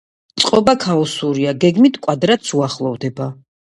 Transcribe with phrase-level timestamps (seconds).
[0.43, 3.35] წყობა ქაოსურია; გეგმით კვადრატს უახლოვდება.